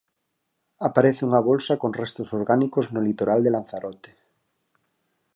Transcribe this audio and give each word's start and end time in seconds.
Aparece 0.87 1.21
unha 1.29 1.41
bolsa 1.49 1.73
con 1.81 1.91
restos 2.01 2.29
orgánicos 2.39 2.85
no 2.93 3.01
litoral 3.07 3.39
de 3.43 3.51
Lanzarote. 3.55 4.11